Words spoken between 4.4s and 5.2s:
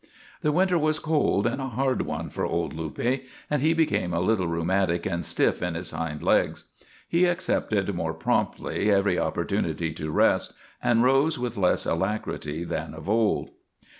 rheumatic